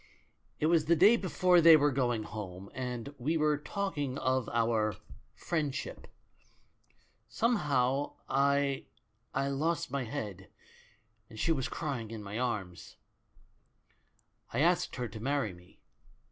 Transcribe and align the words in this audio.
"It 0.59 0.65
was 0.65 0.85
the 0.85 0.95
day 0.95 1.15
before 1.15 1.61
they 1.61 1.77
were 1.77 1.91
going 1.91 2.23
home, 2.23 2.71
and 2.73 3.13
we 3.19 3.37
were 3.37 3.59
talk 3.59 3.99
ing 3.99 4.17
of 4.17 4.49
our 4.49 4.95
'friendship.' 5.35 6.07
Somehow 7.29 8.13
I— 8.27 8.85
I 9.45 9.49
lost 9.49 9.91
my 9.91 10.05
head, 10.05 10.49
and 11.29 11.39
she 11.39 11.51
was 11.51 11.69
crying 11.69 12.09
in 12.09 12.23
my 12.23 12.39
arms. 12.39 12.95
"I 14.51 14.61
asked 14.61 14.95
her 14.95 15.07
to 15.07 15.19
marry 15.19 15.53
me. 15.53 15.81